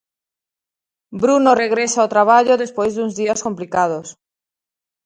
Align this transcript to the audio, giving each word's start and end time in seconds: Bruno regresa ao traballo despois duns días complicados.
Bruno 1.21 1.51
regresa 1.63 1.97
ao 2.01 2.11
traballo 2.15 2.61
despois 2.63 2.91
duns 2.93 3.13
días 3.19 3.43
complicados. 3.47 4.07